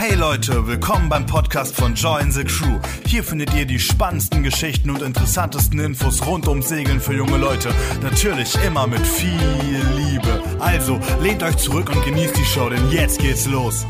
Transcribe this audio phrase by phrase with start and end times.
[0.00, 2.78] Hey Leute, willkommen beim Podcast von Join the Crew.
[3.04, 7.70] Hier findet ihr die spannendsten Geschichten und interessantesten Infos rund ums Segeln für junge Leute.
[8.00, 9.40] Natürlich immer mit viel
[9.96, 10.40] Liebe.
[10.60, 13.84] Also lehnt euch zurück und genießt die Show, denn jetzt geht's los.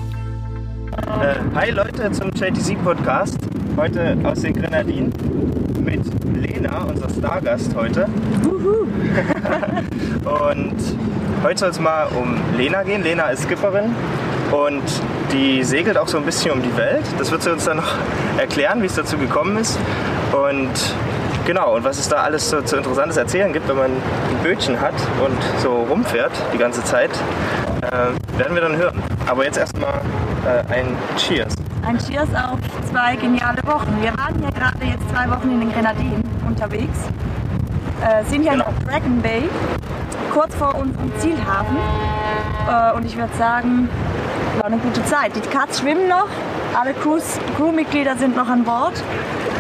[0.97, 3.37] Äh, hi Leute zum JTC Podcast.
[3.77, 5.13] Heute aus den Grenadinen
[5.85, 8.07] mit Lena, unser Stargast heute.
[10.25, 10.75] und
[11.43, 13.03] heute soll es mal um Lena gehen.
[13.03, 13.95] Lena ist Skipperin
[14.53, 14.83] und
[15.33, 17.05] die segelt auch so ein bisschen um die Welt.
[17.19, 17.93] Das wird sie uns dann noch
[18.39, 19.79] erklären, wie es dazu gekommen ist.
[20.33, 20.71] Und
[21.47, 24.81] genau, und was es da alles so, so interessantes Erzählen gibt, wenn man ein Bötchen
[24.81, 27.11] hat und so rumfährt die ganze Zeit,
[27.83, 29.03] äh, werden wir dann hören.
[29.27, 30.01] Aber jetzt erstmal
[30.47, 31.55] äh, ein Cheers.
[31.87, 32.59] Ein Cheers auf
[32.91, 33.97] zwei geniale Wochen.
[34.01, 36.99] Wir waren ja gerade jetzt zwei Wochen in den Grenadinen unterwegs,
[38.03, 38.67] äh, sind ja Genau.
[38.81, 39.49] in Dragon Bay,
[40.33, 41.77] kurz vor unserem Zielhafen.
[42.69, 43.89] Äh, und ich würde sagen,
[44.59, 45.37] war eine gute Zeit.
[45.37, 46.29] Die Cuts schwimmen noch,
[46.79, 48.95] alle Crews, Crewmitglieder sind noch an Bord.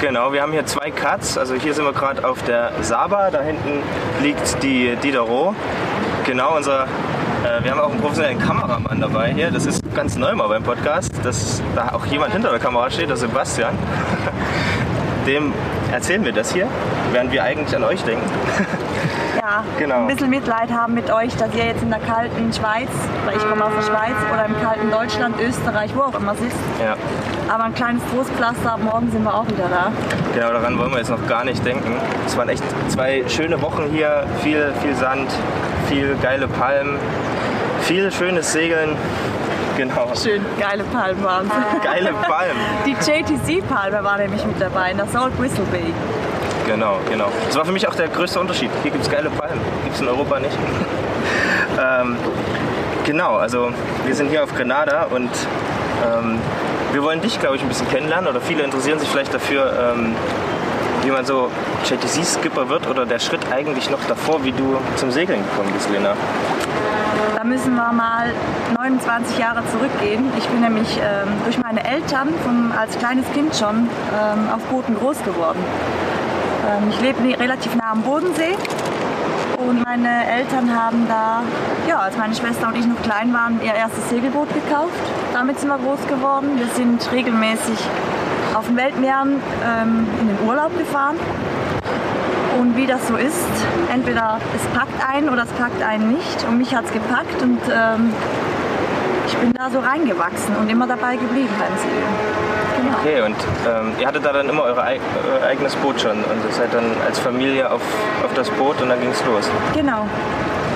[0.01, 1.39] Genau, wir haben hier zwei Cuts.
[1.39, 3.83] Also hier sind wir gerade auf der Saba, da hinten
[4.23, 5.55] liegt die Diderot.
[6.25, 9.51] Genau, unser, äh, wir haben auch einen professionellen Kameramann dabei hier.
[9.51, 13.09] Das ist ganz neu mal beim Podcast, dass da auch jemand hinter der Kamera steht,
[13.09, 13.75] der Sebastian.
[15.27, 15.53] Dem
[15.93, 16.69] erzählen wir das hier,
[17.13, 18.25] während wir eigentlich an euch denken.
[19.41, 19.97] Ja, Genau.
[20.01, 22.89] ein bisschen Mitleid haben mit euch, dass ihr jetzt in der kalten Schweiz,
[23.25, 26.57] weil ich komme aus der Schweiz, oder im kalten Deutschland, Österreich, wo auch immer sitzt.
[26.83, 26.97] Ja,
[27.53, 29.93] Aber ein kleines Trostpflaster, morgen sind wir auch wieder da.
[30.35, 31.93] genau daran wollen wir jetzt noch gar nicht denken.
[32.27, 35.31] Es waren echt zwei schöne Wochen hier, viel, viel Sand,
[35.89, 36.99] viel geile Palmen,
[37.83, 38.97] viel schönes Segeln.
[39.77, 41.87] Genau, Schön, geile Palmen waren sie.
[41.87, 42.57] geile Palmen.
[42.85, 45.85] Die JTC-Palme war nämlich mit dabei in der Salt Whistle Bay.
[46.69, 47.33] Genau, genau.
[47.47, 48.71] Das war für mich auch der größte Unterschied.
[48.83, 50.53] Hier gibt es geile Palmen, gibt es in Europa nicht.
[51.81, 52.19] ähm,
[53.07, 53.71] genau, also
[54.05, 55.31] wir sind hier auf Grenada und
[56.05, 56.39] ähm,
[56.93, 60.15] wir wollen dich, glaube ich, ein bisschen kennenlernen oder viele interessieren sich vielleicht dafür, ähm,
[61.05, 61.51] wie man so
[61.87, 66.13] JTC-Skipper wird oder der Schritt eigentlich noch davor, wie du zum Segeln gekommen bist, Lena.
[67.35, 68.31] Da müssen wir mal
[68.77, 70.31] 29 Jahre zurückgehen.
[70.37, 74.95] Ich bin nämlich ähm, durch meine Eltern vom, als kleines Kind schon ähm, auf Booten
[74.97, 75.65] groß geworden.
[76.69, 78.55] Ähm, ich lebe relativ nah am Bodensee
[79.59, 81.43] und meine Eltern haben da,
[81.89, 84.93] ja, als meine Schwester und ich noch klein waren, ihr erstes Segelboot gekauft.
[85.33, 86.59] Damit sind wir groß geworden.
[86.59, 87.79] Wir sind regelmäßig
[88.55, 91.17] auf den Weltmeeren ähm, in den Urlaub gefahren.
[92.61, 93.49] Und wie das so ist,
[93.93, 96.45] entweder es packt einen oder es packt einen nicht.
[96.49, 98.13] Und mich hat es gepackt und ähm,
[99.29, 102.49] ich bin da so reingewachsen und immer dabei geblieben beim Segeln.
[102.77, 102.99] Genau.
[102.99, 103.37] Okay, und
[103.69, 104.83] ähm, ihr hattet da dann immer euer
[105.47, 107.83] eigenes Boot schon und ihr seid dann als Familie auf,
[108.25, 109.51] auf das Boot und dann ging es los.
[109.75, 110.07] Genau.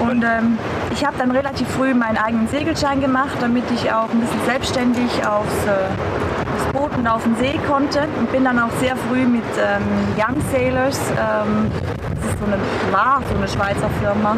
[0.01, 0.59] Und ähm,
[0.93, 5.27] ich habe dann relativ früh meinen eigenen Segelschein gemacht, damit ich auch ein bisschen selbstständig
[5.27, 8.01] aufs, äh, aufs Boot und auf den See konnte.
[8.19, 9.83] Und bin dann auch sehr früh mit ähm,
[10.19, 11.71] Young Sailors, ähm,
[12.17, 12.59] das ist so eine,
[12.93, 14.37] war so eine Schweizer Firma,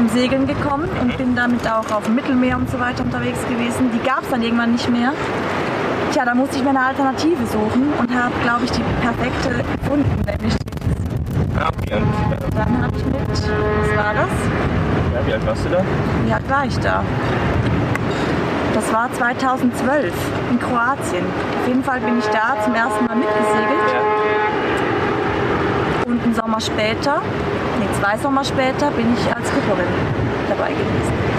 [0.00, 3.90] zum Segeln gekommen und bin damit auch auf dem Mittelmeer und so weiter unterwegs gewesen.
[3.92, 5.12] Die gab es dann irgendwann nicht mehr.
[6.10, 10.22] Tja, da musste ich mir eine Alternative suchen und habe, glaube ich, die perfekte gefunden,
[10.26, 10.54] nämlich
[11.52, 12.00] und äh,
[12.56, 13.46] dann habe ich mit, was
[13.94, 14.30] war das?
[15.12, 15.84] ja, wie alt warst du da?
[16.24, 17.04] Wie alt war ich da?
[18.72, 20.14] Das war 2012
[20.50, 21.26] in Kroatien.
[21.60, 23.92] Auf jeden Fall bin ich da zum ersten Mal mitgesegelt.
[23.92, 24.00] Ja.
[26.06, 27.20] Und einen Sommer später,
[27.80, 29.88] nee, zwei Sommer später, bin ich als Skipperin
[30.48, 31.30] dabei gewesen.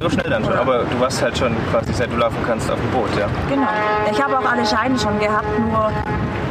[0.00, 2.78] So schnell dann schon, aber du warst halt schon quasi seit du laufen kannst auf
[2.78, 3.26] dem Boot, ja.
[3.48, 3.66] Genau.
[4.10, 5.90] Ich habe auch alle Scheine schon gehabt, nur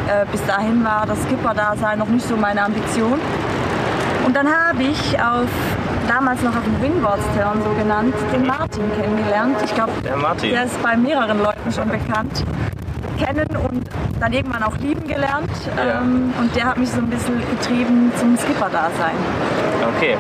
[0.08, 3.20] äh, bis dahin war das Skipper-Dasein noch nicht so meine Ambition.
[4.26, 5.48] Und dann habe ich auf,
[6.08, 9.58] damals noch auf dem Windward-Turn so genannt, den Martin kennengelernt.
[9.64, 10.50] Ich glaube, Der Martin.
[10.50, 12.44] Der ist bei mehreren Leuten schon bekannt.
[13.18, 13.90] Kennen und
[14.20, 15.50] dann irgendwann auch lieben gelernt.
[15.78, 16.02] Ja.
[16.02, 19.16] Ähm, und der hat mich so ein bisschen getrieben zum Skipper-Dasein.
[19.98, 20.18] Okay.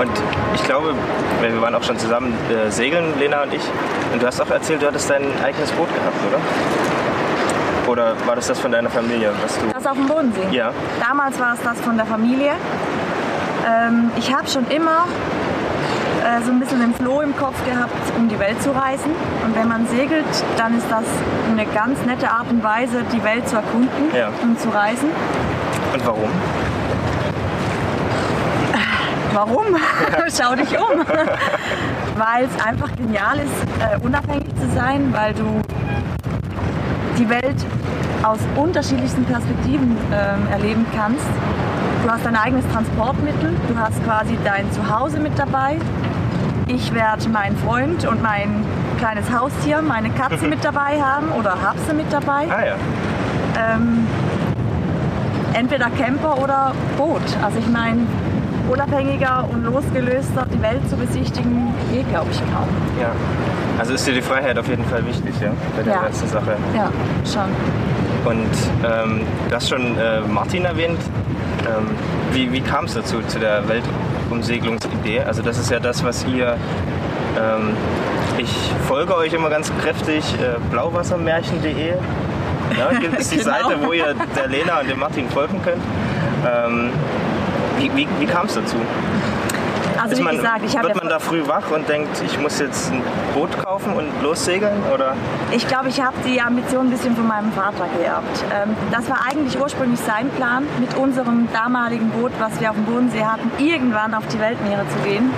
[0.00, 0.10] Und
[0.54, 0.94] ich glaube,
[1.40, 3.62] wir waren auch schon zusammen äh, segeln, Lena und ich.
[4.12, 6.40] Und du hast auch erzählt, du hattest dein eigenes Boot gehabt, oder?
[7.90, 9.66] Oder war das das von deiner Familie, was du...
[9.72, 10.46] Das auf dem Bodensee.
[10.50, 10.72] Ja.
[11.00, 12.52] Damals war es das von der Familie.
[13.66, 15.06] Ähm, ich habe schon immer
[16.22, 19.10] äh, so ein bisschen den Floh im Kopf gehabt, um die Welt zu reisen.
[19.44, 20.24] Und wenn man segelt,
[20.56, 21.04] dann ist das
[21.50, 24.28] eine ganz nette Art und Weise, die Welt zu erkunden Ja.
[24.42, 25.08] und zu reisen.
[25.92, 26.30] Und warum?
[29.34, 29.64] Warum?
[30.36, 31.00] Schau dich um.
[32.16, 33.46] weil es einfach genial ist,
[33.80, 35.60] äh, unabhängig zu sein, weil du
[37.18, 37.56] die Welt
[38.22, 41.26] aus unterschiedlichsten Perspektiven ähm, erleben kannst.
[42.04, 45.78] Du hast dein eigenes Transportmittel, du hast quasi dein Zuhause mit dabei.
[46.74, 48.64] Ich werde mein Freund und mein
[48.98, 52.46] kleines Haustier, meine Katze mit dabei haben oder hab sie mit dabei.
[52.48, 52.74] Ah ja.
[53.74, 54.06] Ähm,
[55.52, 57.20] entweder Camper oder Boot.
[57.42, 58.06] Also ich meine,
[58.70, 62.68] unabhängiger und losgelöster die Welt zu besichtigen, geht glaube ich kaum.
[63.00, 63.10] ja.
[63.78, 66.02] Also ist dir die Freiheit auf jeden Fall wichtig, ja, bei der Ja.
[66.02, 66.56] ganzen Sache.
[66.76, 66.90] Ja,
[67.24, 67.50] schon.
[68.24, 68.50] Und
[68.84, 71.00] ähm, du hast schon äh, Martin erwähnt.
[71.66, 71.86] Ähm,
[72.32, 73.66] wie wie kam es dazu, zu der
[74.32, 75.20] Weltumsegelungsidee?
[75.20, 76.56] Also das ist ja das, was ihr...
[77.38, 77.74] Ähm,
[78.38, 78.50] ich
[78.88, 81.94] folge euch immer ganz kräftig, äh, blauwassermärchen.de.
[82.78, 83.50] Ja, gibt es die Genau.
[83.50, 85.82] Seite, wo ihr der Lena und dem Martin folgen könnt.
[86.46, 86.90] Ähm,
[87.78, 88.76] wie wie, wie kam es dazu?
[90.02, 92.36] Also wie man, gesagt, ich habe wird ja man da früh wach und denkt, ich
[92.40, 93.02] muss jetzt ein
[93.34, 94.82] Boot kaufen und lossegeln?
[94.92, 95.14] Oder?
[95.52, 98.44] Ich glaube, ich habe die Ambition ein bisschen von meinem Vater geerbt.
[98.52, 102.84] Ähm, das war eigentlich ursprünglich sein Plan, mit unserem damaligen Boot, was wir auf dem
[102.84, 105.30] Bodensee hatten, irgendwann auf die Weltmeere zu gehen.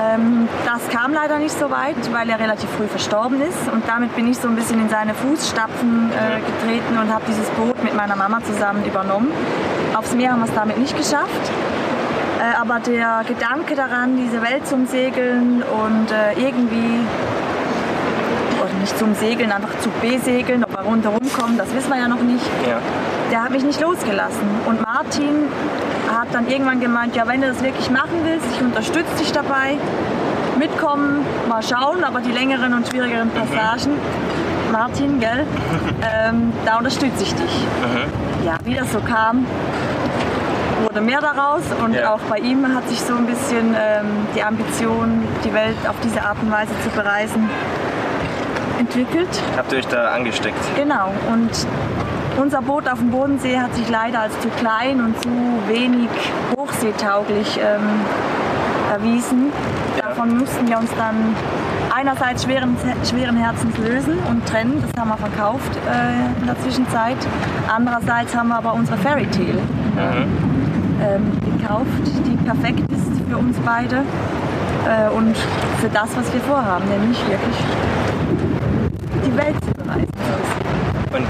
[0.00, 3.70] Ähm, das kam leider nicht so weit, weil er relativ früh verstorben ist.
[3.72, 7.48] Und damit bin ich so ein bisschen in seine Fußstapfen äh, getreten und habe dieses
[7.50, 9.30] Boot mit meiner Mama zusammen übernommen.
[9.94, 11.50] Aufs Meer haben wir es damit nicht geschafft.
[12.40, 17.04] Äh, aber der Gedanke daran, diese Welt zum Segeln und äh, irgendwie
[18.62, 22.08] oder nicht zum Segeln, einfach zu besegeln, ob wir rundherum kommen, das wissen wir ja
[22.08, 22.44] noch nicht.
[22.66, 22.78] Ja.
[23.30, 24.48] Der hat mich nicht losgelassen.
[24.66, 25.48] Und Martin
[26.10, 29.76] hat dann irgendwann gemeint, ja, wenn du das wirklich machen willst, ich unterstütze dich dabei,
[30.58, 33.92] mitkommen, mal schauen, aber die längeren und schwierigeren Passagen,
[34.72, 35.46] Martin, gell,
[36.28, 37.66] ähm, da unterstütze ich dich.
[38.44, 39.46] Ja, wie das so kam,
[40.84, 42.14] wurde mehr daraus und Ja.
[42.14, 46.22] auch bei ihm hat sich so ein bisschen ähm, die Ambition, die Welt auf diese
[46.22, 47.48] Art und Weise zu bereisen,
[48.78, 49.28] entwickelt.
[49.56, 50.58] Habt ihr euch da angesteckt?
[50.76, 51.12] Genau.
[51.32, 51.50] Und
[52.40, 55.28] unser Boot auf dem Bodensee hat sich leider als zu klein und zu
[55.68, 56.08] wenig
[56.56, 58.00] hochseetauglich ähm,
[58.92, 59.52] erwiesen.
[59.98, 60.08] Ja.
[60.08, 61.34] Davon mussten wir uns dann
[61.94, 62.76] einerseits schweren,
[63.08, 64.82] schweren Herzens lösen und trennen.
[64.82, 67.16] Das haben wir verkauft äh, in der Zwischenzeit.
[67.68, 69.60] Andererseits haben wir aber unsere Fairy Tale
[71.00, 71.86] ähm, gekauft,
[72.26, 75.36] die perfekt ist für uns beide äh, und
[75.80, 77.56] für das, was wir vorhaben, nämlich wirklich
[79.24, 80.08] die Welt zu bereisen.
[81.12, 81.26] Und ähm,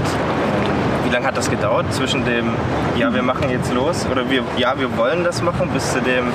[1.05, 2.51] wie lange hat das gedauert zwischen dem,
[2.97, 6.25] ja, wir machen jetzt los oder wir, ja, wir wollen das machen, bis zu dem
[6.25, 6.31] ähm,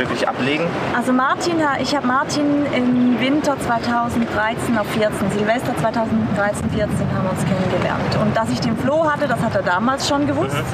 [0.00, 0.66] wirklich ablegen?
[0.96, 7.30] Also Martin, ich habe Martin im Winter 2013 auf 14, Silvester 2013, 14 haben wir
[7.30, 8.18] uns kennengelernt.
[8.22, 10.64] Und dass ich den Flo hatte, das hat er damals schon gewusst.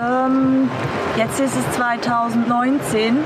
[0.00, 0.68] Ähm,
[1.16, 3.18] jetzt ist es 2019.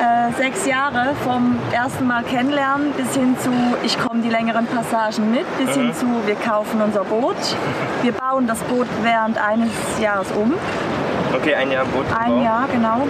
[0.00, 3.50] äh, sechs Jahre vom ersten Mal kennenlernen bis hin zu,
[3.84, 7.36] ich komme die längeren Passagen mit, bis hin zu, wir kaufen unser Boot.
[8.02, 10.54] Wir bauen das Boot während eines Jahres um.
[11.36, 12.44] Okay, ein Jahr Boot Ein gebaut.
[12.44, 13.06] Jahr, genau.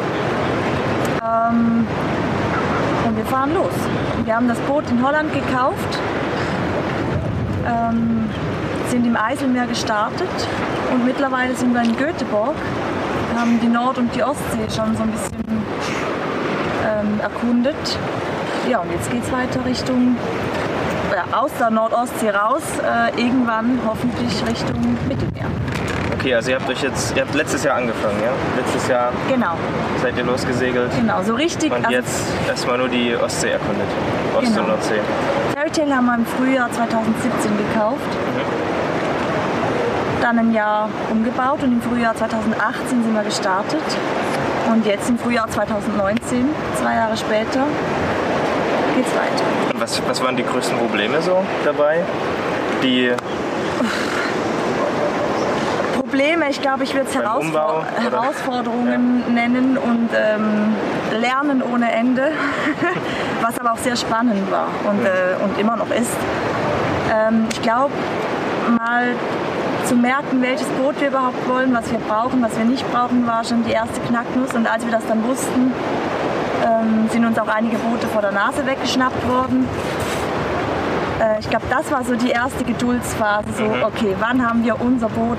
[1.22, 1.86] Ähm,
[3.06, 3.72] und wir fahren los.
[4.24, 5.98] Wir haben das Boot in Holland gekauft,
[7.64, 8.28] ähm,
[8.88, 10.28] sind im Eiselmeer gestartet
[10.92, 12.54] und mittlerweile sind wir in Göteborg,
[13.36, 15.44] haben die Nord- und die Ostsee schon so ein bisschen
[16.86, 17.76] ähm, erkundet.
[18.68, 20.16] Ja, und jetzt geht es weiter Richtung,
[21.14, 25.46] ja, aus der Nordostsee raus, äh, irgendwann hoffentlich Richtung Mittelmeer.
[26.14, 28.30] Okay, also ihr habt euch jetzt, ihr habt letztes Jahr angefangen, ja?
[28.62, 29.54] Letztes Jahr Genau,
[30.02, 31.72] seid ihr losgesegelt genau, so richtig.
[31.72, 33.86] und also- jetzt erstmal nur die Ostsee erkundet.
[34.36, 34.60] Ost- Genau.
[34.60, 35.00] und Nordsee.
[35.54, 38.00] Fairytale haben wir im Frühjahr 2017 gekauft.
[40.20, 43.82] Dann ein Jahr umgebaut und im Frühjahr 2018 sind wir gestartet.
[44.70, 47.64] Und jetzt im Frühjahr 2019, zwei Jahre später,
[48.94, 49.44] geht's weiter.
[49.72, 52.02] Und was, was waren die größten Probleme so dabei?
[52.82, 53.12] Die,
[56.10, 57.86] Probleme, ich glaube, ich würde es Herausfor?
[57.96, 60.74] Herausforderungen nennen und ähm,
[61.20, 62.32] Lernen ohne Ende,
[63.40, 66.16] was aber auch sehr spannend war und, äh, und immer noch ist.
[67.12, 67.92] Ähm, ich glaube,
[68.76, 69.14] mal
[69.90, 73.42] zu merken, welches Boot wir überhaupt wollen, was wir brauchen, was wir nicht brauchen, war
[73.42, 74.54] schon die erste Knacknuss.
[74.54, 75.72] Und als wir das dann wussten,
[76.64, 79.66] ähm, sind uns auch einige Boote vor der Nase weggeschnappt worden.
[81.20, 83.48] Äh, ich glaube, das war so die erste Geduldsphase.
[83.58, 85.38] So, okay, wann haben wir unser Boot,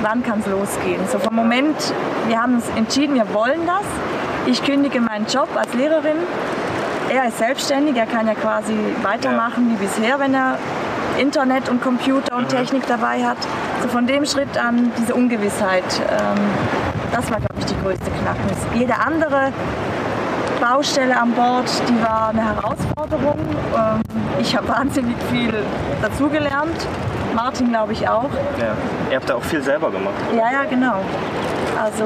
[0.00, 1.06] wann kann es losgehen?
[1.12, 1.76] So vom Moment,
[2.26, 3.84] wir haben uns entschieden, wir wollen das.
[4.46, 6.16] Ich kündige meinen Job als Lehrerin.
[7.10, 10.56] Er ist selbstständig, er kann ja quasi weitermachen wie bisher, wenn er
[11.18, 13.36] Internet und Computer und Technik dabei hat.
[13.82, 16.38] So von dem Schritt an diese Ungewissheit, ähm,
[17.12, 18.58] das war, glaube ich, die größte Knacknuss.
[18.74, 19.52] Jede andere
[20.60, 23.38] Baustelle an Bord, die war eine Herausforderung.
[23.74, 24.02] Ähm,
[24.38, 25.52] ich habe wahnsinnig viel
[26.02, 26.86] dazugelernt.
[27.34, 28.28] Martin, glaube ich, auch.
[28.58, 28.74] ja.
[29.10, 30.14] Ihr habt da auch viel selber gemacht.
[30.32, 30.96] Ja, ja, genau.
[31.82, 32.04] Also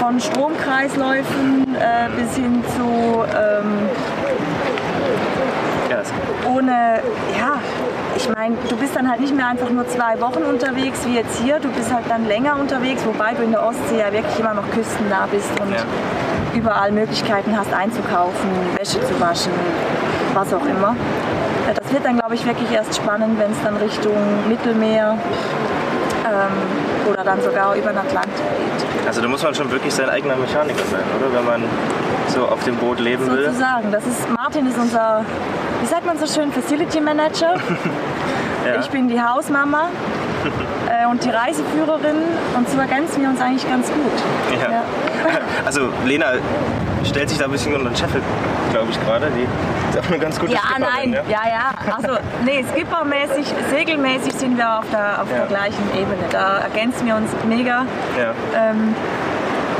[0.00, 3.88] von Stromkreisläufen äh, bis hin zu ähm,
[5.90, 6.02] Ja,
[6.50, 7.00] ohne,
[7.38, 7.60] ja,
[8.18, 11.40] ich meine, du bist dann halt nicht mehr einfach nur zwei Wochen unterwegs wie jetzt
[11.40, 14.54] hier, du bist halt dann länger unterwegs, wobei du in der Ostsee ja wirklich immer
[14.54, 15.78] noch küstennah bist und Ja.
[16.52, 19.52] überall Möglichkeiten hast einzukaufen, Wäsche zu waschen,
[20.34, 20.96] was auch immer.
[21.80, 24.16] Das wird dann, glaube ich, wirklich erst spannend, wenn es dann Richtung
[24.48, 25.16] Mittelmeer
[26.26, 28.67] ähm, oder dann sogar über den Atlantik geht.
[29.06, 31.32] Also da muss man schon wirklich sein eigener Mechaniker sein, oder?
[31.32, 31.62] Wenn man
[32.28, 33.46] so auf dem Boot leben will.
[33.46, 33.90] Sozusagen.
[33.90, 35.24] Das ist, Martin ist unser,
[35.80, 37.54] wie sagt man so schön, Facility Manager.
[38.66, 38.80] Ja.
[38.80, 39.88] Ich bin die Hausmama
[40.90, 42.16] äh, und die Reiseführerin
[42.56, 44.60] und so ergänzen wir uns eigentlich ganz gut.
[44.60, 44.82] Ja.
[45.64, 46.32] Also Lena
[47.04, 48.20] stellt sich da ein bisschen unter den Scheffel,
[48.70, 49.30] glaube ich gerade.
[49.30, 49.42] Die
[49.90, 51.94] ist auch eine ganz gute Ja, nein, ja, ja.
[51.96, 55.38] Also, nee, skippermäßig, segelmäßig sind wir auf der, auf Ja.
[55.38, 56.16] der gleichen Ebene.
[56.30, 57.84] Da ergänzen wir uns mega.
[58.18, 58.32] Ja.
[58.56, 58.94] ähm,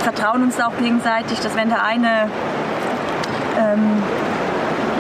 [0.03, 2.31] vertrauen uns auch gegenseitig, dass wenn der eine
[3.59, 4.03] ähm,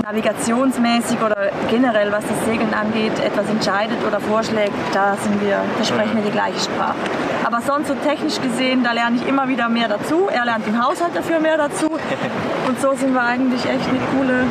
[0.08, 5.84] navigationsmäßig oder generell was das Segeln angeht, etwas entscheidet oder vorschlägt, da sind wir, da
[5.84, 6.96] sprechen wir die gleiche Sprache.
[7.44, 10.28] Aber sonst so technisch gesehen, da lerne ich immer wieder mehr dazu.
[10.32, 11.90] Er lernt im Haushalt dafür mehr dazu.
[12.68, 14.44] Und so sind wir eigentlich echt eine coole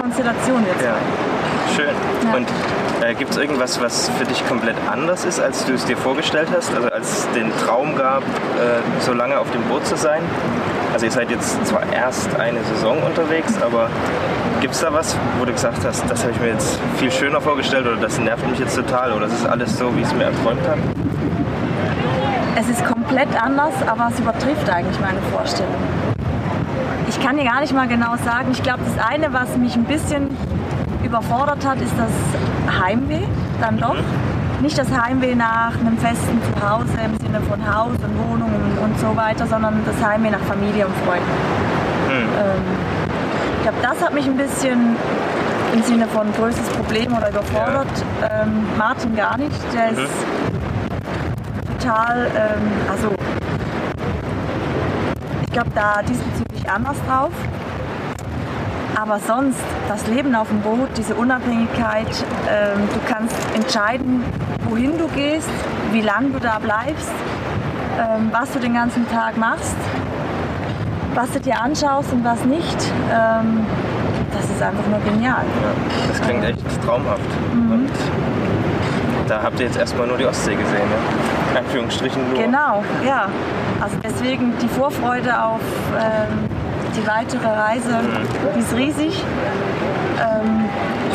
[0.00, 0.84] Konstellation jetzt.
[0.84, 0.96] Ja,
[1.74, 1.94] schön.
[2.24, 2.36] Ja.
[2.36, 2.48] Und
[3.02, 6.48] äh, gibt es irgendwas, was für dich komplett anders ist, als du es dir vorgestellt
[6.56, 6.72] hast?
[6.72, 10.22] Also als es den Traum gab, äh, so lange auf dem Boot zu sein?
[10.92, 13.90] Also ihr seid jetzt zwar erst eine Saison unterwegs, aber
[14.60, 17.40] gibt es da was, wo du gesagt hast, das habe ich mir jetzt viel schöner
[17.40, 20.14] vorgestellt oder das nervt mich jetzt total oder es ist alles so, wie ich es
[20.14, 20.80] mir erträumt habe?
[22.56, 25.74] Es ist komplett anders, aber es übertrifft eigentlich meine Vorstellung.
[27.08, 28.48] Ich kann dir gar nicht mal genau sagen.
[28.50, 30.36] Ich glaube, das eine, was mich ein bisschen
[31.04, 33.22] überfordert hat, ist das Heimweh
[33.60, 33.96] dann doch.
[34.60, 38.50] Nicht das Heimweh nach einem festen Zuhause im Sinne von Haus und Wohnung
[38.82, 41.30] und, so weiter, sondern das Heimweh nach Familie und Freunden.
[42.10, 43.07] Ähm,
[43.58, 44.96] ich glaube, das hat mich ein bisschen
[45.74, 47.88] im Sinne von größtes Problem oder überfordert.
[48.30, 49.56] Ähm, Martin gar nicht.
[49.74, 50.12] Der ist
[51.80, 53.14] total, ähm, also
[55.42, 57.32] ich glaube, da diesbezüglich anders drauf.
[59.00, 62.08] Aber sonst, das Leben auf dem Boot, diese Unabhängigkeit,
[62.48, 64.24] ähm, du kannst entscheiden,
[64.68, 65.48] wohin du gehst,
[65.92, 67.12] wie lange du da bleibst,
[67.98, 69.76] ähm, was du den ganzen Tag machst,
[71.18, 72.76] was du dir anschaust und was nicht.
[73.10, 73.66] Ähm,
[74.32, 75.42] das ist einfach nur genial.
[75.42, 77.20] Ja, das klingt echt traumhaft.
[77.52, 77.90] Und
[79.26, 81.50] da habt ihr jetzt erstmal nur die Ostsee gesehen, ne?
[81.50, 82.40] In Anführungsstrichen nur.
[82.40, 83.28] Genau, ja.
[83.80, 85.60] Also deswegen die Vorfreude auf
[85.98, 86.48] ähm,
[86.96, 87.98] die weitere Reise,
[88.54, 89.24] die ist riesig.
[90.20, 90.66] Ähm,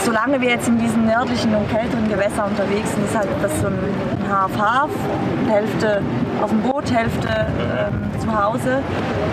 [0.04, 3.68] solange wir jetzt in diesen nördlichen und kälteren Gewässern unterwegs sind, ist halt das so
[3.68, 3.80] ein
[4.30, 4.92] Half-Half,
[5.50, 6.02] Hälfte
[6.44, 8.84] auf dem Boot, Hälfte ähm, zu Hause.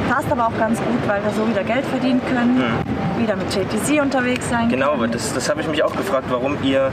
[0.08, 2.62] Passt aber auch ganz gut, weil wir so wieder Geld verdienen können,
[3.18, 5.12] wieder mit JTC unterwegs sein Genau, können.
[5.12, 6.92] das, das habe ich mich auch gefragt, warum ihr.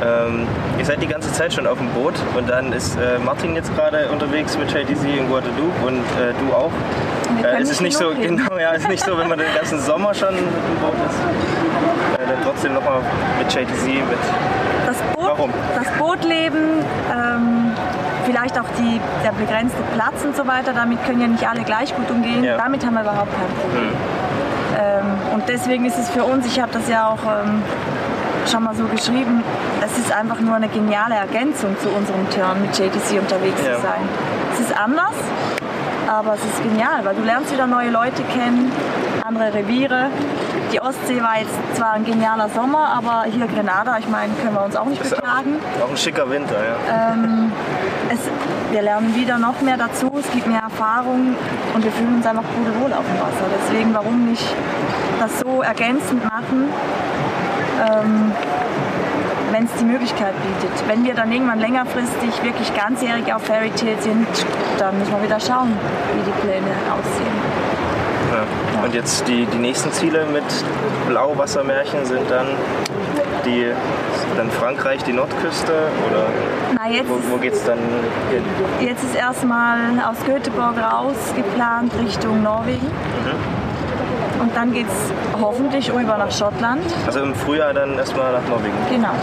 [0.00, 0.46] Ähm,
[0.78, 3.74] ihr seid die ganze Zeit schon auf dem Boot und dann ist äh, Martin jetzt
[3.74, 6.70] gerade unterwegs mit JTC in Guadeloupe und äh, du auch.
[7.42, 8.36] Äh, es ist nicht so, reden.
[8.36, 10.44] genau, ja, es ist nicht so, wenn man den ganzen Sommer schon im
[10.80, 13.00] Boot ist, äh, dann trotzdem nochmal
[13.38, 14.18] mit JTC mit.
[14.86, 15.50] Das, Boot, Warum?
[15.74, 17.72] das Bootleben, ähm,
[18.24, 21.94] vielleicht auch die, der begrenzte Platz und so weiter, damit können ja nicht alle gleich
[21.94, 22.44] gut umgehen.
[22.44, 22.56] Ja.
[22.56, 23.92] Damit haben wir überhaupt kein Problem.
[24.78, 27.62] Ähm, und deswegen ist es für uns, ich habe das ja auch ähm,
[28.50, 29.42] schon mal so geschrieben,
[29.84, 33.76] es ist einfach nur eine geniale Ergänzung zu unserem Turn mit JTC unterwegs Ja.
[33.76, 34.08] zu sein.
[34.54, 35.14] Es ist anders,
[36.08, 38.72] aber es ist genial, weil du lernst wieder neue Leute kennen,
[39.26, 40.06] andere Reviere.
[40.72, 44.64] Die Ostsee war jetzt zwar ein genialer Sommer, aber hier Grenada, ich meine, können wir
[44.64, 45.56] uns auch nicht Ist auch, beklagen.
[45.84, 47.12] auch ein schicker Winter, ja.
[47.12, 47.52] Ähm,
[48.10, 48.18] es,
[48.70, 51.34] wir lernen wieder noch mehr dazu, es gibt mehr Erfahrung
[51.74, 53.46] und wir fühlen uns einfach pudelwohl auf dem Wasser.
[53.62, 54.44] Deswegen, warum nicht
[55.20, 56.68] das so ergänzend machen,
[57.78, 58.32] ähm,
[59.52, 60.88] wenn es die Möglichkeit bietet.
[60.88, 64.26] Wenn wir dann irgendwann längerfristig wirklich ganzjährig auf Fairy Tale sind,
[64.78, 65.72] dann müssen wir wieder schauen,
[66.14, 67.38] wie die Pläne aussehen.
[68.32, 68.84] Ja.
[68.84, 70.44] Und jetzt die, die nächsten Ziele mit
[71.08, 72.46] Blauwassermärchen sind dann
[73.44, 73.72] die
[74.36, 75.72] dann Frankreich, die Nordküste
[76.08, 76.26] oder
[76.74, 77.78] Na, jetzt, wo, wo geht's dann
[78.30, 78.42] hin?
[78.80, 82.86] jetzt ist erstmal aus Göteborg raus geplant Richtung Norwegen.
[84.40, 86.82] Und dann geht es hoffentlich rüber nach Schottland.
[87.06, 88.74] Also im Frühjahr dann erstmal nach Norwegen.
[88.90, 89.14] Genau.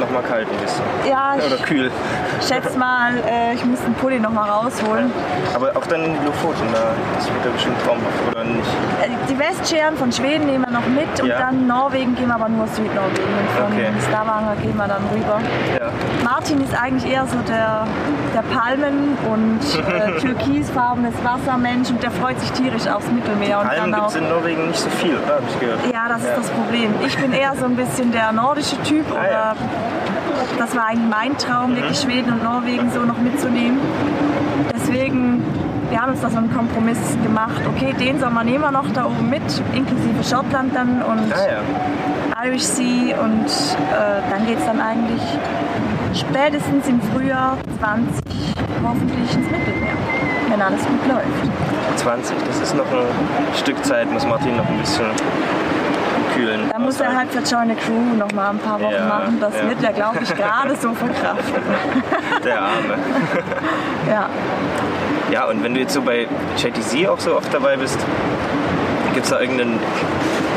[0.00, 0.82] Bleibt noch mal kalt ein bisschen.
[1.08, 1.90] Ja, Oder ich kühl.
[2.46, 5.12] schätze mal, äh, ich muss den Pulli noch mal rausholen.
[5.54, 8.66] Aber auch dann in die Lofoten, da, das wird ja bestimmt traumhaft, oder nicht?
[9.02, 11.38] Äh, die Westscheren von Schweden nehmen wir noch mit und Ja.
[11.38, 13.28] dann Norwegen gehen wir aber nur Südnorwegen.
[13.28, 13.88] Und von Okay.
[14.08, 15.38] Stavanger gehen wir dann rüber.
[15.78, 15.90] Ja.
[16.24, 17.86] Martin ist eigentlich eher so der,
[18.34, 19.60] der Palmen- und
[19.92, 23.60] äh, türkisfarbenes Wassermensch und der freut sich tierisch aufs Mittelmeer.
[23.60, 25.34] Und Palmen dann gibt es in Norwegen nicht so viel, oder?
[25.36, 25.78] Hab ich gehört.
[25.92, 26.94] ja, das ist das Problem.
[27.04, 29.04] Ich bin eher so ein bisschen der nordische Typ.
[29.10, 29.54] Ah, Oder ja.
[30.58, 33.78] Das war eigentlich mein Traum, wirklich Schweden und Norwegen so noch mitzunehmen.
[34.74, 35.42] Deswegen,
[35.88, 37.60] wir haben uns da so einen Kompromiss gemacht.
[37.74, 39.42] Okay, den Sommer nehmen wir noch da oben mit,
[39.74, 42.44] inklusive Schottland dann und Ah ja.
[42.46, 43.18] Irish Sea.
[43.20, 45.22] Und äh, dann geht es dann eigentlich
[46.14, 48.24] spätestens im Frühjahr 20
[48.82, 49.96] hoffentlich ins Mittelmeer,
[50.48, 51.96] wenn alles gut läuft.
[51.96, 55.06] 20, das ist noch ein Stück Zeit, muss Martin noch ein bisschen
[56.40, 56.70] kühlen.
[56.72, 59.38] Da muss er halt für Join the Crew noch mal ein paar Wochen Ja, machen.
[59.40, 59.68] Das ja.
[59.68, 61.62] wird er, glaube ich, gerade so verkraften.
[62.44, 62.98] Der Arme.
[64.08, 64.28] Ja.
[65.30, 67.98] Ja, und wenn du jetzt so bei JTC auch so oft dabei bist,
[69.14, 69.78] gibt es da irgendeinen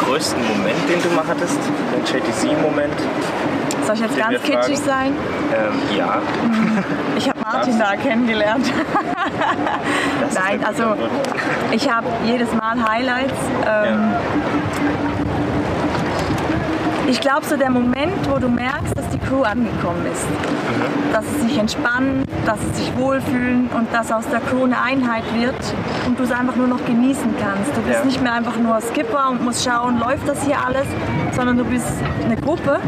[0.06, 1.60] größten Moment, den du mal hattest?
[1.94, 2.94] Den JTC-Moment?
[3.86, 5.14] Soll ich jetzt ganz kitschig sein?
[5.54, 6.22] Ähm, ja.
[7.18, 8.72] Ich habe Martin da kennengelernt.
[10.34, 10.96] Nein, also
[11.72, 13.34] ich habe jedes Mal Highlights.
[13.68, 14.14] Ähm,
[17.14, 20.26] Ich glaube, so der Moment, wo du merkst, dass die Crew angekommen ist,
[21.14, 25.24] dass sie sich entspannen, dass sie sich wohlfühlen und dass aus der Crew eine Einheit
[25.36, 25.54] wird
[26.08, 27.70] und du es einfach nur noch genießen kannst.
[27.78, 28.06] Du bist Ja.
[28.06, 30.88] nicht mehr einfach nur Skipper und musst schauen, läuft das hier alles,
[31.36, 31.86] sondern du bist
[32.26, 32.80] eine Gruppe.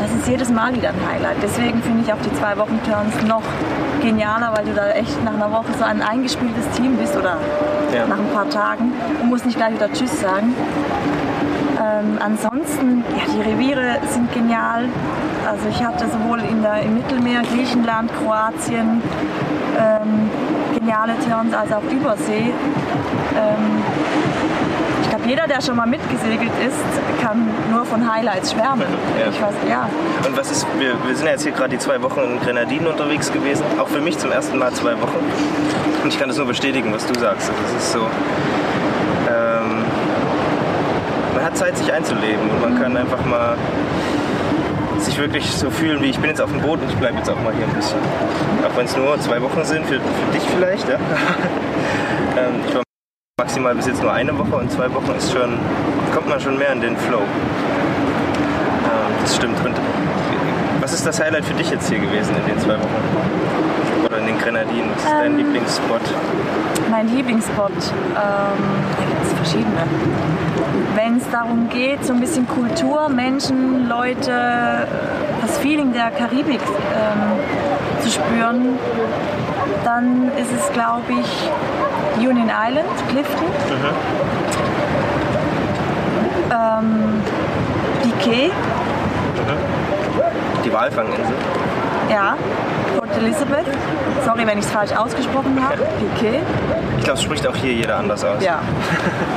[0.00, 1.36] Das ist jedes Mal wieder ein Highlight.
[1.40, 3.42] Deswegen finde ich auch die zwei Wochen Turns noch
[4.02, 7.36] genialer, weil du da echt nach einer Woche so ein eingespieltes Team bist oder
[7.94, 8.08] Ja.
[8.08, 8.92] nach ein paar Tagen
[9.22, 10.52] und musst nicht gleich wieder Tschüss sagen.
[11.80, 14.88] Ähm, ansonsten, ja, die Reviere sind genial.
[15.46, 19.02] Also ich hatte sowohl in der, im Mittelmeer, Griechenland, Kroatien
[19.78, 20.30] ähm,
[20.74, 22.52] geniale Turns als auch Übersee.
[23.36, 23.82] Ähm,
[25.02, 28.86] ich glaube, jeder, der schon mal mitgesegelt ist, kann nur von Highlights schwärmen.
[29.18, 29.30] Ja.
[29.30, 29.88] Ich weiß, ja.
[30.26, 32.86] Und was ist, wir, wir sind ja jetzt hier gerade die zwei Wochen in Grenadinen
[32.86, 33.64] unterwegs gewesen.
[33.78, 35.18] Auch für mich zum ersten Mal zwei Wochen.
[36.02, 37.50] Und ich kann das nur bestätigen, was du sagst.
[37.50, 38.06] Das ist so.
[41.52, 43.56] Hat Zeit, sich einzuleben und man kann einfach mal
[44.98, 47.28] sich wirklich so fühlen, wie ich bin jetzt auf dem Boot und ich bleibe jetzt
[47.28, 47.98] auch mal hier ein bisschen.
[48.66, 50.88] Auch wenn es nur zwei Wochen sind, für, für dich vielleicht.
[50.88, 50.94] Ja?
[52.38, 52.82] ähm, ich war
[53.38, 55.58] maximal bis jetzt nur eine Woche und zwei Wochen ist schon,
[56.14, 57.18] kommt man schon mehr in den Flow.
[57.20, 59.62] Ähm, das stimmt.
[59.62, 59.74] Und
[60.80, 64.06] was ist das Highlight für dich jetzt hier gewesen in den zwei Wochen?
[64.06, 64.90] Oder in den Grenadinen?
[64.94, 66.00] Was ist dein Ähm, Lieblingsspot?
[67.04, 69.82] Mein Lieblingsspot, ähm, da gibt es verschiedene.
[70.94, 74.86] Wenn es darum geht, so ein bisschen Kultur, Menschen, Leute,
[75.40, 78.78] das Feeling der Karibik ähm, zu spüren,
[79.84, 83.48] dann ist es, glaube ich, Union Island, Clifton.
[86.52, 87.20] Ähm,
[88.04, 88.50] die Key,
[90.64, 91.34] Die Walfanginsel.
[92.08, 92.36] ja,
[93.12, 93.66] Port Elizabeth.
[94.24, 95.86] Sorry, wenn ich es falsch ausgesprochen habe.
[95.98, 96.40] Piquet.
[96.98, 98.42] Ich glaube, es spricht auch hier jeder anders aus.
[98.42, 98.60] Ja.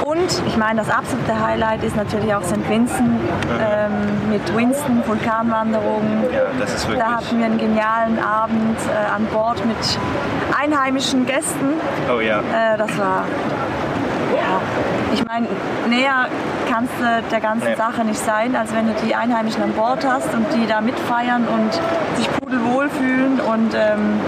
[0.04, 2.70] Und ich meine, das absolute Highlight ist natürlich auch St.
[2.70, 3.20] Vincent
[3.60, 6.24] ähm, mit Winston, Vulkanwanderung.
[6.32, 7.04] Ja, das ist wirklich.
[7.06, 9.78] Da hatten wir einen genialen Abend äh, an Bord mit
[10.62, 11.74] einheimischen Gästen.
[12.14, 12.40] Oh ja.
[12.40, 13.26] Äh, das war,
[14.36, 14.62] ja,
[15.14, 15.48] ich meine,
[15.90, 16.28] näher
[16.72, 17.76] kannst du der ganzen Nee.
[17.76, 21.48] Sache nicht sein, als wenn du die Einheimischen an Bord hast und die da mitfeiern
[21.48, 21.72] und
[22.18, 24.20] sich pudelwohl fühlen und ähm,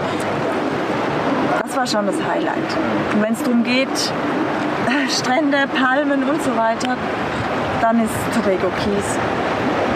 [1.62, 2.58] das war schon das Highlight.
[3.14, 3.88] Und wenn es darum geht,
[5.10, 6.96] Strände, Palmen und so weiter,
[7.82, 9.18] dann ist Tobago Keys.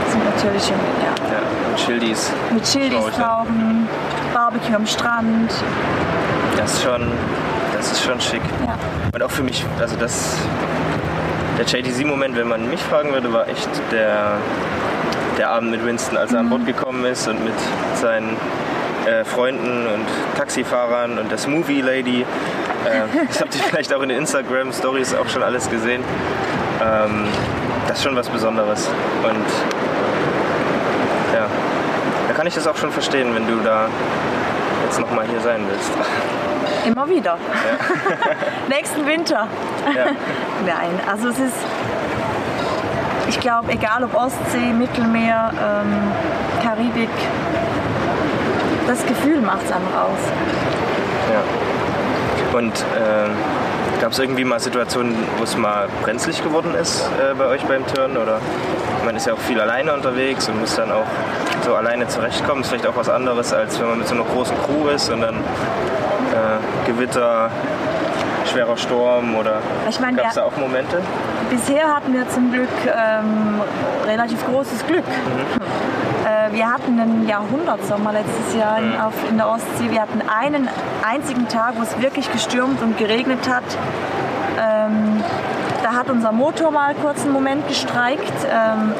[0.10, 1.40] Sind natürlich schon ja.
[1.70, 2.32] Und Schildis.
[2.54, 3.88] Mit Childis tauchen,
[4.34, 5.52] Barbecue am Strand.
[6.58, 7.08] Das ist schon,
[7.74, 8.42] das ist schon schick.
[8.66, 8.76] Ja.
[9.14, 10.36] Und auch für mich, also das,
[11.58, 14.38] der JTC-Moment, wenn man mich fragen würde, war echt der,
[15.38, 17.54] der Abend mit Winston, als er an Bord gekommen ist und mit
[17.96, 18.38] seinen
[19.06, 20.06] äh, Freunden und
[20.38, 22.22] Taxifahrern und der Smoothie Lady.
[22.22, 26.04] Äh, das habt ihr vielleicht auch in den Instagram-Stories auch schon alles gesehen.
[26.82, 27.26] Ähm,
[27.88, 28.88] das ist schon was Besonderes.
[29.24, 29.46] Und
[31.34, 31.48] ja,
[32.28, 33.88] da kann ich das auch schon verstehen, wenn du da
[34.86, 35.92] jetzt nochmal hier sein willst.
[36.86, 37.38] Immer wieder.
[38.70, 39.48] Nächsten Winter.
[39.96, 40.06] Ja.
[40.66, 41.56] Nein, also es ist,
[43.32, 46.12] ich glaube, egal ob Ostsee, Mittelmeer, ähm,
[46.62, 47.10] Karibik,
[48.88, 50.20] das Gefühl macht es einfach aus.
[51.32, 52.58] Ja.
[52.58, 57.46] Und äh, gab es irgendwie mal Situationen, wo es mal brenzlig geworden ist äh, bei
[57.46, 58.18] euch beim Turn?
[58.18, 58.40] Oder
[59.06, 61.08] man ist ja auch viel alleine unterwegs und muss dann auch
[61.66, 62.64] so alleine zurechtkommen.
[62.64, 65.22] Ist vielleicht auch was anderes, als wenn man mit so einer großen Crew ist und
[65.22, 67.50] dann äh, Gewitter,
[68.52, 71.02] schwerer Sturm oder Ich meine, gab es da auch Momente?
[71.50, 73.62] Bisher hatten wir zum Glück ähm,
[74.06, 75.04] relativ großes Glück.
[76.26, 79.90] Äh, wir hatten einen Jahrhundertsommer letztes Jahr in, auf, in der Ostsee.
[79.90, 80.68] Wir hatten einen
[81.08, 83.64] einzigen Tag, wo es wirklich gestürmt und geregnet hat.
[84.60, 85.24] Ähm,
[85.84, 88.34] da hat unser Motor mal kurz einen Moment gestreikt.
[88.50, 88.94] Ähm,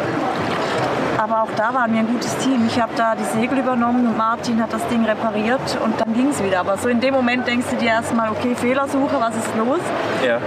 [1.22, 2.66] aber auch da waren wir ein gutes Team.
[2.66, 6.30] Ich habe da die Segel übernommen und Martin hat das Ding repariert und dann ging
[6.30, 6.62] es wieder.
[6.62, 9.80] Aber so in dem Moment denkst du dir erstmal, okay, Fehlersuche, was ist los?
[10.26, 10.40] Ja.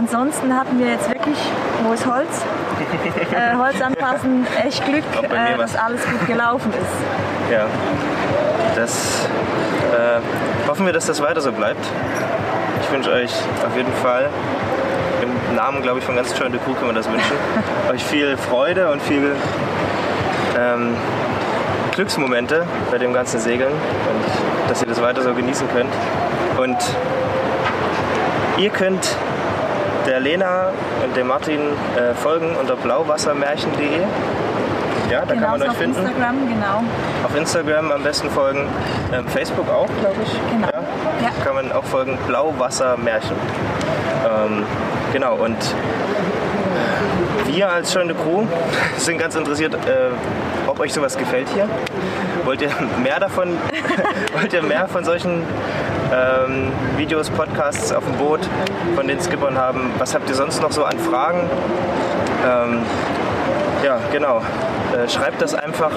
[0.00, 1.36] Ansonsten hatten wir jetzt wirklich,
[1.84, 2.42] wo ist Holz?
[3.32, 7.50] äh, Holz anpassen, echt Glück, äh, dass alles gut gelaufen ist.
[7.52, 7.66] Ja.
[8.76, 9.26] Das
[9.92, 11.84] äh, hoffen wir, dass das weiter so bleibt.
[12.80, 13.32] Ich wünsche euch
[13.66, 14.28] auf jeden Fall,
[15.20, 17.36] im Namen, glaube ich, von ganz Join the Crew können wir das wünschen,
[17.92, 19.34] euch viel Freude und viel
[20.56, 20.94] ähm,
[21.90, 25.92] Glücksmomente bei dem ganzen Segeln und dass ihr das weiter so genießen könnt.
[26.56, 26.78] Und
[28.58, 29.16] ihr könnt
[30.10, 30.72] der Lena
[31.04, 31.60] und dem Martin
[31.96, 34.00] äh, folgen unter blauwassermärchen.de.
[35.10, 35.98] Ja, da kann man euch auf finden.
[35.98, 36.84] Instagram, genau.
[37.24, 38.68] Auf Instagram am besten folgen.
[39.12, 40.32] Ähm, Facebook auch, glaube ich.
[40.50, 40.66] Genau.
[40.66, 40.82] Ja.
[41.22, 41.44] Ja.
[41.44, 42.18] Kann man auch folgen.
[42.26, 43.36] Blauwassermärchen.
[44.24, 44.64] Ähm,
[45.12, 45.56] genau, und
[47.46, 48.44] wir als Schöne Crew
[48.98, 50.10] sind ganz interessiert, äh,
[50.66, 51.68] ob euch sowas gefällt hier.
[52.44, 52.70] Wollt ihr
[53.02, 53.56] mehr davon,
[54.34, 55.44] wollt ihr mehr von solchen
[56.12, 58.40] ähm, Videos, Podcasts auf dem Boot
[58.94, 59.92] von den Skippern haben?
[59.98, 61.48] Was habt ihr sonst noch so an Fragen?
[62.44, 62.82] Ähm,
[63.84, 64.38] ja, genau.
[64.38, 65.92] Äh, schreibt das einfach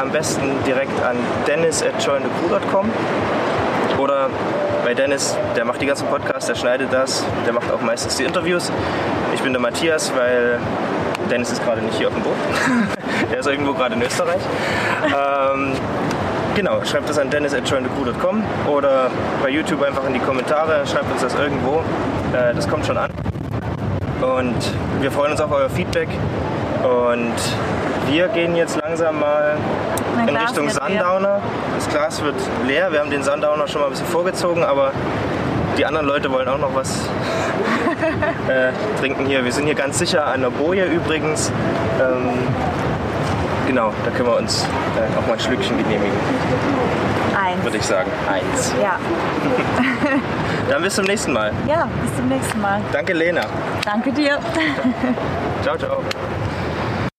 [0.00, 2.08] am besten direkt an dennis at
[3.98, 4.30] oder
[4.84, 8.24] bei Dennis, der macht die ganzen Podcasts, der schneidet das, der macht auch meistens die
[8.24, 8.70] Interviews.
[9.34, 10.58] Ich bin der Matthias, weil
[11.30, 12.36] Dennis ist gerade nicht hier auf dem Boot.
[13.30, 14.40] er ist irgendwo gerade in Österreich.
[15.04, 15.72] Ähm,
[16.58, 21.10] genau, schreibt das an dennis at jointhecrew.com oder bei YouTube einfach in die Kommentare, schreibt
[21.12, 21.84] uns das irgendwo.
[22.32, 23.12] Äh, das kommt schon an.
[24.20, 24.56] Und
[25.00, 26.08] wir freuen uns auf euer Feedback.
[26.82, 27.36] Und
[28.10, 29.56] wir gehen jetzt langsam mal
[30.16, 30.68] Mein in Glas Richtung.
[30.68, 31.40] Sundowner.
[31.76, 32.34] Das Glas wird
[32.66, 32.90] leer.
[32.90, 34.90] Wir haben den Sundowner schon mal ein bisschen vorgezogen, aber
[35.76, 37.08] die anderen Leute wollen auch noch was
[38.48, 39.44] äh, trinken hier.
[39.44, 41.52] Wir sind hier ganz sicher an der Boje übrigens.
[42.00, 42.87] Ähm,
[43.68, 44.64] genau, da können wir uns
[44.96, 46.16] äh, auch mal ein Schlückchen genehmigen,
[47.40, 47.62] Eins.
[47.62, 48.10] würde ich sagen.
[48.28, 48.74] Eins.
[48.82, 48.98] Ja.
[50.70, 51.52] Dann bis zum nächsten Mal.
[51.68, 52.80] ja, bis zum nächsten Mal.
[52.92, 53.42] Danke, Lena.
[53.84, 54.38] Danke dir.
[55.62, 56.02] Ciao, ciao.